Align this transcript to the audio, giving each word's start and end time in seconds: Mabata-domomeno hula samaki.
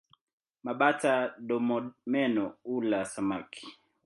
Mabata-domomeno 0.63 2.45
hula 2.63 3.01
samaki. 3.11 3.63